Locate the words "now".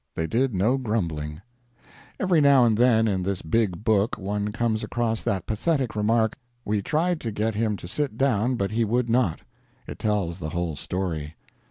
2.41-2.65